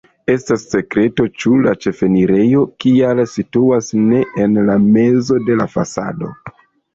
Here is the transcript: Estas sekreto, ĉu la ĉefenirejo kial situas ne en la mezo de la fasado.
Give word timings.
Estas 0.33 0.61
sekreto, 0.75 1.25
ĉu 1.43 1.51
la 1.65 1.73
ĉefenirejo 1.85 2.63
kial 2.85 3.21
situas 3.35 3.91
ne 4.07 4.23
en 4.47 4.57
la 4.71 4.79
mezo 4.87 5.39
de 5.51 5.61
la 5.61 5.69
fasado. 5.77 6.33